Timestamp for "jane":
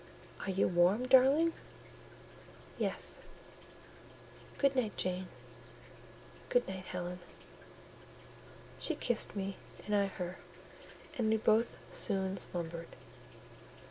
4.97-5.27